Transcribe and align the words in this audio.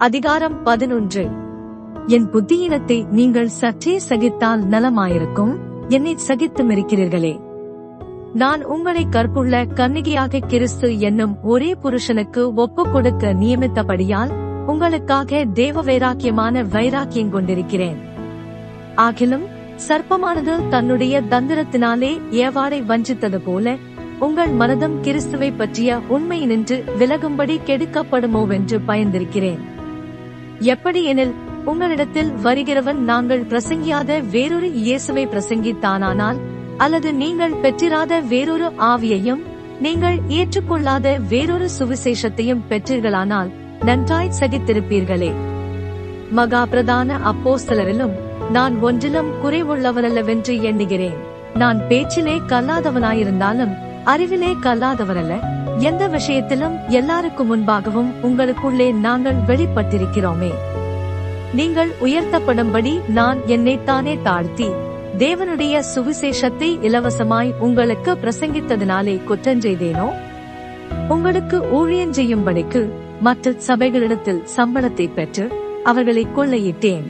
அதிகாரம் 0.00 0.62
பதினொன்று. 0.62 1.30
என் 2.06 2.26
புத்தியினத்தை 2.32 3.06
நீங்கள் 3.10 3.48
சற்றே 3.48 4.00
சகித்தால் 4.08 4.62
நலமாயிருக்கும். 4.62 5.56
என்னை 5.88 6.16
சகித்தும் 6.28 6.70
இருக்கிறீர்களே 6.70 7.40
நான் 8.34 8.64
உங்களை 8.64 9.06
கற்புள்ள 9.10 9.64
கன்னிகையாக 9.64 10.38
கிறிஸ்து 10.46 11.00
என்னும் 11.00 11.42
ஒரே 11.42 11.74
புருஷனுக்கு 11.74 12.54
ஒப்பு 12.54 12.90
கொடுக்க 12.90 13.32
நியமித்தபடியால் 13.32 14.30
உங்களுக்காக 14.66 15.44
தேவ 15.44 15.82
வைராக்கியமான 15.82 16.68
வைராக்கியம் 16.68 17.30
கொண்டிருக்கிறேன். 17.30 17.98
ஆகிலும் 18.96 19.46
சர்ப்பமானது 19.88 20.68
தன்னுடைய 20.68 21.20
தந்திரத்தினாலே 21.20 22.20
ஏவாடை 22.30 22.82
வஞ்சித்தது 22.86 23.40
போல 23.44 23.76
உங்கள் 24.18 24.50
மனதும் 24.50 25.00
கிறிஸ்துவை 25.00 25.52
பற்றிய 25.52 26.00
உண்மை 26.08 26.46
நின்று 26.46 26.84
விலகும்படி 26.98 27.58
கெடுக்கப்படுமோவென்று 27.66 28.80
பயந்திருக்கிறேன். 28.86 29.78
எப்படி 30.60 31.04
எனில் 31.04 31.34
உங்களிடத்தில் 31.64 32.32
வருகிறவன் 32.44 32.96
நாங்கள் 32.96 33.44
பிரசங்கியாத 33.44 34.20
வேறொரு 34.30 34.72
இயேசுவை 34.72 35.26
பிரசங்கித்தானானால் 35.26 36.38
அல்லது 36.76 37.14
நீங்கள் 37.14 37.52
பெற்றிராத 37.52 38.20
வேறொரு 38.20 38.72
ஆவியையும் 38.78 39.42
நீங்கள் 39.80 40.18
ஏற்றுக்கொள்ளாத 40.28 41.18
வேறொரு 41.28 41.68
சுவிசேஷத்தையும் 41.78 42.60
பெற்றீர்களானால் 42.68 43.50
நன்றாய் 43.80 44.32
சகித்திருப்பீர்களே. 44.40 45.32
மகா 46.30 46.66
பிரதான 46.66 47.18
அப்போஸ்தலரிலும் 47.18 48.12
நான் 48.50 48.80
ஒன்றிலும் 48.80 49.30
குறைவுள்ளவரல்லவென்று 49.44 50.60
எண்ணுகிறேன். 50.60 51.16
நான் 51.54 51.86
பேச்சிலே 51.88 52.38
கல்லாதவனாயிருந்தாலும் 52.38 53.74
அறிவிலே 54.04 54.52
கல்லாதவரல்ல. 54.62 55.59
எந்த 55.80 56.08
விஷயத்திலும் 56.08 56.76
எல்லாருக்கும் 56.88 57.50
முன்பாகவும் 57.50 58.10
உங்களுக்குள்ளே 58.22 58.86
நாங்கள் 58.94 59.38
வெளிப்பட்டிருக்கிறோமே. 59.46 60.50
நீங்கள் 61.54 61.90
உயர்த்தப்படும்படி 62.00 62.92
நான் 63.08 63.38
என்னைத்தானே 63.46 64.22
தாழ்த்தி 64.22 64.68
தேவனுடைய 65.18 65.82
சுவிசேஷத்தை 65.94 66.68
இலவசமாய் 66.88 67.52
உங்களுக்கு 67.58 68.12
பிரசங்கித்ததினாலே 68.12 69.14
குற்றஞ்செய்தேனோ 69.28 70.08
உங்களுக்கு 71.08 71.70
ஊழியம் 71.70 72.12
செய்யும்படிக்கு 72.12 72.82
மற்ற 73.20 73.54
சபைகளிடத்தில் 73.66 74.44
சம்பளத்தை 74.56 75.08
பெற்று 75.14 75.46
அவர்களை 75.84 76.26
கொள்ளையிட்டேன். 76.36 77.06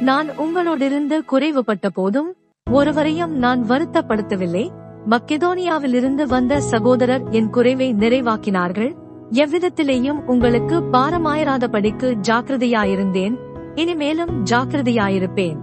நான் 0.00 0.30
உங்களோடிருந்து 0.38 1.18
குறைவுபட்ட 1.32 1.88
போதும் 1.88 2.30
ஒருவரையும் 2.70 3.34
நான் 3.36 3.62
வருத்தப்படுத்தவில்லை 3.68 4.64
மக்கெதோனியாவிலிருந்து 5.08 6.22
வந்த 6.22 6.60
சகோதரர் 6.60 7.30
என் 7.30 7.50
குறைவை 7.50 7.94
நிறைவாக்கினார்கள். 7.94 8.94
எவ்விதத்திலேயும் 9.30 10.24
உங்களுக்கு 10.24 10.80
பாரமாயிராதபடிக்கு 10.80 12.14
ஜாக்கிரதையாயிருந்தேன். 12.28 13.36
இனிமேலும் 13.74 14.44
ஜாக்கிரதையாயிருப்பேன். 14.44 15.56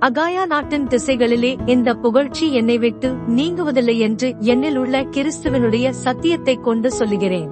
அகாயா 0.00 0.46
நாட்டின் 0.46 0.86
திசைகளிலே 0.86 1.68
இந்த 1.68 1.94
புகழ்ச்சி 1.94 2.52
என்னை 2.52 2.78
விட்டு 2.78 3.12
நீங்குவதில்லை 3.12 3.98
என்று 3.98 4.36
என்னில் 4.40 4.76
உள்ள 4.76 5.02
கிறிஸ்துவனுடைய 5.02 5.92
சத்தியத்தைக் 6.04 6.60
கொண்டு 6.60 6.90
சொல்லுகிறேன். 6.90 7.50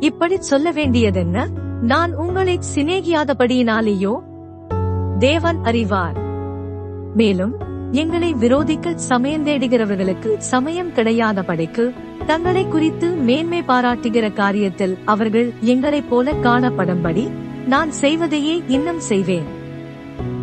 இப்படி 0.00 0.36
சொல்ல 0.36 0.70
வேண்டியதென்ன? 0.70 1.48
நான் 1.82 2.14
உங்களை 2.14 2.58
சிநேகியாதபடியினாலேயோ? 2.74 4.18
தேவன் 5.18 5.58
அறிவார். 5.62 6.16
மேலும் 7.14 7.54
எங்களை 7.92 8.34
விரோதிக்க 8.34 8.94
சமயம் 8.94 9.46
தேடுகிறவர்களுக்கு 9.46 10.36
சமயம் 10.38 10.94
கிடையாதபடிக்கு 10.94 11.92
தங்களை 12.26 12.68
குறித்து 12.68 13.08
மேன்மை 13.08 13.62
பாராட்டுகிற 13.62 14.30
காரியத்தில் 14.36 14.98
அவர்கள் 15.04 15.52
எங்களைப் 15.60 16.10
போல 16.10 16.32
காணப்படும்படி 16.32 17.30
நான் 17.66 17.90
செய்வதையே 17.90 18.62
இன்னும் 18.68 19.00
செய்வேன். 19.00 19.44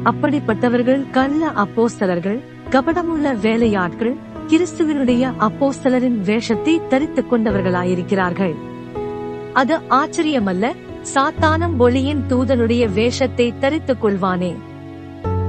அப்படிப்பட்டவர்கள் 0.03 1.09
கள்ள 1.09 1.47
அப்போஸ்தலர்கள் 1.47 2.39
கபடமுள்ள 2.69 3.39
வேலையாட்கள் 3.41 4.15
கிறிஸ்துவனுடைய 4.47 5.31
அப்போஸ்தலரின் 5.39 6.21
வேஷத்தை 6.21 6.81
தரித்துக் 6.89 7.33
கொண்டவர்களாயிருக்கிறார்கள். 7.33 8.55
அது 9.53 9.79
ஆச்சரியமல்ல 9.89 10.71
சாத்தானம் 11.13 11.77
ஒளியின் 11.77 12.23
தூதனுடைய 12.29 12.93
வேஷத்தை 12.93 13.53
தரித்துக் 13.59 14.05
கொள்வானே. 14.05 14.55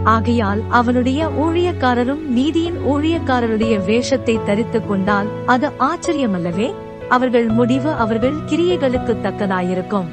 ஆகையால் 0.05 0.63
அவனுடைய 0.69 1.29
ஊழியக்காரரும் 1.29 2.21
நீதியின் 2.27 2.79
ஊழியக்காரருடைய 2.89 3.85
வேஷத்தை 3.85 4.39
தரித்துக் 4.45 4.89
கொண்டால் 4.89 5.27
அது 5.47 5.71
ஆச்சரியமல்லவே. 5.79 6.75
அவர்கள் 7.09 7.47
முடிவு 7.47 7.93
அவர்கள் 7.93 8.35
கிரியைகளுக்கு 8.47 9.17
தக்கதாயிருக்கும். 9.23 10.05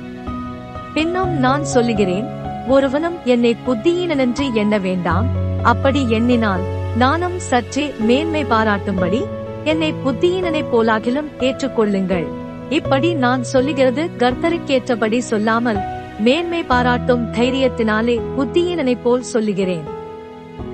பின்னும் 0.93 1.29
நான் 1.29 1.63
சொல்லுகிறேன் 1.63 2.27
ஒருவனும் 2.67 3.15
என்னை 3.23 3.55
புத்தியீனனென்று 3.67 4.53
எண்ண 4.53 4.77
வேண்டாம். 4.77 5.27
அப்படி 5.63 6.09
எண்ணினால் 6.09 6.61
நானும் 6.97 7.39
சற்றே 7.39 7.93
மேன்மை 7.99 8.45
பாராட்டும்படி 8.45 9.25
என்னை 9.63 9.93
புத்தியினனை 10.05 10.63
போலாகிலும் 10.73 11.29
ஏற்றுக்கொள்ளுங்கள். 11.39 12.25
இப்படி 12.69 13.13
நான் 13.13 13.43
சொல்லுகிறது 13.43 14.09
கர்த்தருக்கேற்றபடி 14.17 15.17
சொல்லாமல் 15.17 15.79
மேன்மை 16.19 16.63
பாராட்டும் 16.63 17.31
தைரியத்தினாலே 17.31 18.21
புத்தியினனை 18.37 18.97
போல் 19.03 19.21
சொல்லுகிறேன். 19.21 19.83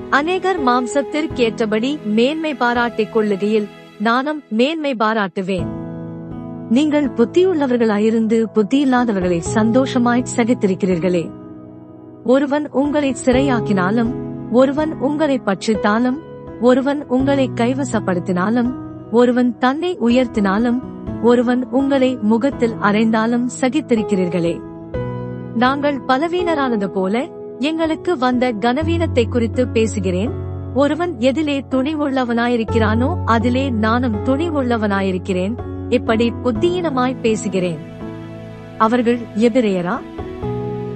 அநேகர் 0.10 0.64
மாம்சத்திற்கேற்றபடி 0.64 1.98
மேன்மை 2.04 2.56
பாராட்டிக் 2.56 3.18
கொள்ளுகையில் 3.18 3.68
நானும் 4.00 4.44
மேன்மை 4.50 4.96
பாராட்டுவேன். 4.96 5.66
நீங்கள் 6.70 7.06
புத்தியுள்ளவர்களாயிருந்து 7.06 8.46
புத்தியில்லாதவர்களை 8.56 9.38
சந்தோஷமாய் 9.40 10.24
சகித்திருக்கிறீர்களே. 10.36 11.32
ஒருவன் 12.24 12.70
உங்களை 12.72 13.16
சிறையாக்கினாலும் 13.26 14.14
ஒருவன் 14.52 14.94
உங்களை 14.94 15.42
பட்சித்தாலும் 15.46 16.18
ஒருவன் 16.62 17.06
உங்களை 17.08 17.50
கைவசப்படுத்தினாலும் 17.56 18.72
ஒருவன் 19.12 19.58
தன்னை 19.58 19.98
உயர்த்தினாலும் 20.00 20.82
ஒருவன் 21.22 21.68
உங்களை 21.68 22.18
முகத்தில் 22.22 22.74
அறைந்தாலும் 22.82 23.50
சகித்திருக்கிறீர்களே. 23.62 24.60
நாங்கள் 25.58 26.02
பலவீனரானது 26.08 26.88
போல 26.88 27.30
எங்களுக்கு 27.60 28.18
வந்த 28.18 28.54
கனவீனத்தை 28.54 29.30
குறித்து 29.30 29.68
பேசுகிறேன். 29.68 30.32
ஒருவன் 30.74 31.16
எதிலே 31.20 31.62
துணிவுள்ளவனாயிருக்கிறானோ 31.72 33.16
அதிலே 33.26 33.70
நானும் 33.70 34.16
துணிவுள்ளவனாயிருக்கிறேன். 34.16 35.56
இப்படி 35.90 36.34
புத்தியீனமாய் 36.44 37.20
பேசுகிறேன். 37.22 37.78
அவர்கள் 38.78 39.20
எபிரேயரா? 39.36 40.00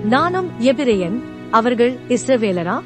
நானும் 0.04 0.50
எபிரேயன் 0.60 1.24
அவர்கள் 1.52 1.98
இஸ்ரவேலரா? 2.08 2.80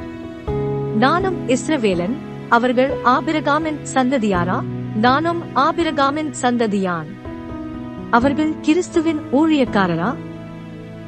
நானும் 0.97 1.47
இஸ்ரவேலன் 1.47 2.15
அவர்கள் 2.49 2.93
ஆபிரகாமின் 3.05 3.79
சந்ததியாரா? 3.93 4.61
நானும் 4.95 5.43
ஆபிரகாமின் 5.55 6.33
சந்ததியான். 6.41 7.07
அவர்கள் 8.09 8.53
கிறிஸ்துவின் 8.61 9.19
ஊழியக்காரரா? 9.31 10.15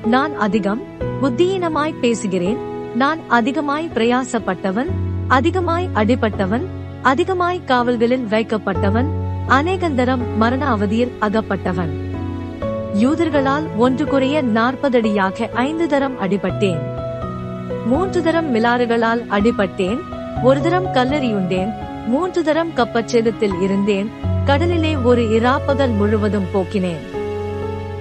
நான் 0.05 0.35
அதிகம் 0.35 0.81
புத்தியீனமாய் 1.21 1.99
பேசுகிறேன். 2.01 2.57
நான் 2.95 3.19
அதிகமாய் 3.27 3.89
பிரயாசப்பட்டவன் 3.95 4.87
அதிகமாய் 5.27 5.89
அடிபட்டவன் 5.93 6.61
அதிகமாய் 7.01 7.61
காவல்களில் 7.65 8.27
வைக்கப்பட்டவன் 8.29 9.05
அநேகந்தரம் 9.49 10.19
மரண 10.37 10.75
அவதியில் 10.75 11.11
அகப்பட்டவன். 11.21 11.89
யூதர்களால் 12.93 13.63
ஒன்று 13.77 14.05
குறைய 14.05 14.41
நாற்பதடியாக 14.41 15.49
ஐந்து 15.53 15.87
தரம் 15.87 16.19
அடிபட்டேன். 16.21 16.79
மூன்று 17.85 18.23
தரம் 18.23 18.55
மிலாறுகளால் 18.55 19.25
அடிபட்டேன். 19.29 19.99
ஒரு 20.43 20.61
தரம் 20.61 20.85
கல்லறியுண்டேன். 20.85 21.73
மூன்று 22.07 22.43
தரம் 22.43 22.69
கப்பச்சேதத்தில் 22.75 23.61
இருந்தேன். 23.61 24.09
கடலிலே 24.45 24.95
ஒரு 24.95 25.21
இராப்பகல் 25.21 25.95
முழுவதும் 25.95 26.45
போக்கினேன். 26.53 27.15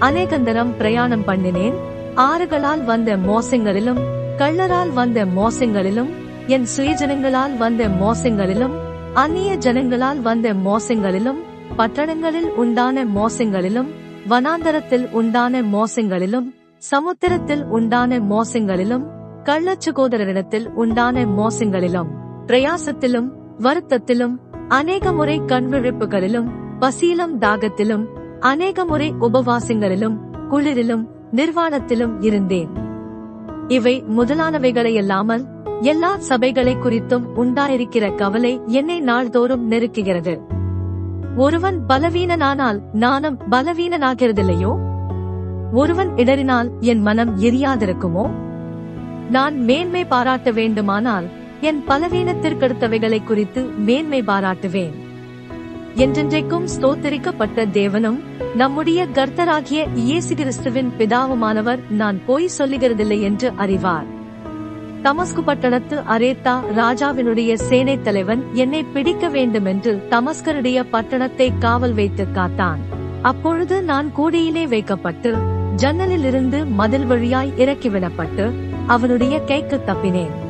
அநேகந்தரம் 0.01 0.77
பிரயாணம் 0.77 1.27
பண்ணினேன். 1.27 1.75
ஆறுகளால் 2.15 2.85
வந்த 2.85 3.17
மோசங்களிலும் 3.17 4.01
கள்ளரால் 4.39 4.93
வந்த 4.93 5.27
மோசங்களிலும் 5.27 6.11
என் 6.47 6.67
சுயஜனங்களால் 6.77 7.57
வந்த 7.57 7.89
மோசங்களிலும் 7.89 8.75
அந்நிய 9.15 9.57
ஜனங்களால் 9.57 10.21
வந்த 10.21 10.55
மோசங்களிலும் 10.55 11.39
பட்டணங்களில் 11.77 12.49
உண்டான 12.55 13.05
மோசங்களிலும் 13.05 13.87
வனாந்தரத்தில் 14.29 15.11
உண்டான 15.11 15.63
மோசங்களிலும் 15.63 16.55
சமுத்திரத்தில் 16.79 17.65
உண்டான 17.65 18.19
மோசங்களிலும் 18.19 19.05
கள்ளச்சுகோதரரிடத்தில் 19.45 20.67
உண்டான 20.75 21.27
மோசங்களிலும் 21.27 22.09
பிரயாசத்திலும் 22.47 23.29
வருத்தத்திலும் 23.59 24.35
அநேக 24.69 25.13
முறை 25.13 25.41
கண்விழிப்புகளிலும் 25.41 26.49
பசியிலும் 26.79 27.41
தாகத்திலும் 27.41 28.07
அநேக 28.41 28.85
முறை 28.85 29.15
உபவாசங்களிலும் 29.21 30.17
குளிரிலும் 30.51 31.07
நிர்வாணத்திலும் 31.35 32.13
இருந்தேன். 32.21 32.69
இவை 33.69 34.05
முதலானவைகளையல்லாமல் 34.17 35.45
எல்லா 35.81 36.19
சபைகளை 36.29 36.75
குறித்தும் 36.75 37.25
உண்டாயிருக்கிற 37.37 38.15
கவலை 38.15 38.61
என்னை 38.67 39.01
நாள்தோறும் 39.01 39.71
நெருக்குகிறது. 39.71 40.41
ஒருவன் 41.37 41.85
பலவீனனானால் 41.89 42.81
நானும் 42.93 43.39
பலவீனனாகிறதில்லையோ? 43.51 44.79
ஒருவன் 45.73 46.17
இடறினால் 46.17 46.71
என் 46.81 47.01
மனம் 47.01 47.41
எரியாதிருக்குமோ? 47.41 48.31
நான் 49.31 49.59
மேன்மை 49.59 50.05
பாராட்ட 50.05 50.51
வேண்டுமானால் 50.51 51.25
என் 51.61 51.85
பலவீனத்திற்கடுத்தவைகளை 51.89 53.25
குறித்து 53.25 53.63
மேன்மை 53.63 54.23
பாராட்டுவேன். 54.23 55.05
என்றென்றைக்கும் 55.97 56.67
ஸ்தோத்தரிக்கப்பட்ட 56.81 57.67
தேவனும் 57.73 58.19
நம்முடைய 58.55 59.07
கர்த்தராகிய 59.07 59.87
இயேசு 59.95 60.35
கிறிஸ்துவின் 60.35 60.93
பிதாவுமானவர் 60.99 61.79
நான் 61.91 62.19
போய் 62.27 62.49
சொல்லுகிறதில்லை 62.59 63.21
என்று 63.21 63.53
அறிவார். 63.57 64.05
தமஸ்கு 65.03 65.43
பட்டணத்து 65.45 65.97
அரேத்தா 65.97 66.61
ராஜாவினுடைய 66.77 67.55
சேனைத் 67.55 68.05
தலைவன் 68.05 68.45
என்னை 68.53 68.83
பிடிக்க 68.83 69.29
வேண்டுமென்று 69.29 70.07
தமஸ்கருடைய 70.11 70.85
பட்டணத்தை 70.93 71.53
காவல் 71.59 71.95
வைத்து 71.95 72.27
காத்தான். 72.35 72.79
அப்பொழுது 73.23 73.83
நான் 73.83 74.13
கூடையிலே 74.13 74.67
வைக்கப்பட்டு 74.67 75.35
ஜன்னலிலிருந்து 75.77 76.67
மதில் 76.67 77.07
வழியாய் 77.07 77.53
இறக்கிவிடப்பட்டு 77.57 78.53
அவனுடைய 78.87 79.39
கைக்கு 79.39 79.81
தப்பினேன். 79.87 80.45